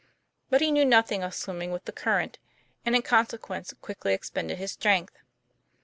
But 0.49 0.61
he 0.61 0.71
knew 0.71 0.83
nothing 0.83 1.21
of 1.21 1.35
swim 1.35 1.59
ming 1.59 1.71
with 1.71 1.85
the 1.85 1.91
current, 1.91 2.39
and, 2.83 2.95
in 2.95 3.03
consequence, 3.03 3.71
quickly 3.81 4.15
expended 4.15 4.57
his 4.57 4.71
strength. 4.71 5.13